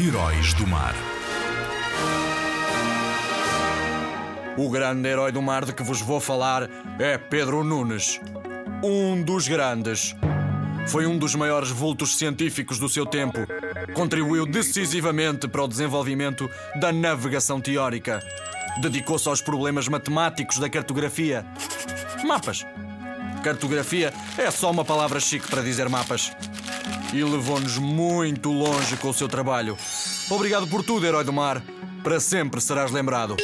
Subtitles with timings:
[0.00, 0.94] Heróis do Mar.
[4.56, 6.68] O grande herói do mar de que vos vou falar
[6.98, 8.18] é Pedro Nunes.
[8.82, 10.16] Um dos grandes.
[10.86, 13.38] Foi um dos maiores vultos científicos do seu tempo.
[13.92, 16.50] Contribuiu decisivamente para o desenvolvimento
[16.80, 18.20] da navegação teórica.
[18.80, 21.44] Dedicou-se aos problemas matemáticos da cartografia.
[22.24, 22.66] Mapas.
[23.44, 26.32] Cartografia é só uma palavra chique para dizer mapas.
[27.12, 29.76] E levou-nos muito longe com o seu trabalho.
[30.30, 31.62] Obrigado por tudo, herói do mar.
[32.02, 33.36] Para sempre serás lembrado.